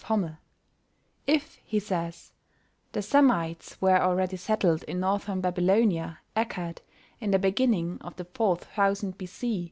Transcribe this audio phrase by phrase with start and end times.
[0.05, 0.39] Hommel:
[1.27, 2.31] "If," he says,
[2.91, 6.79] "the Semites were already settled in Northern Babylonia (Accad)
[7.19, 9.59] in the beginning of the fourth thousand B.C.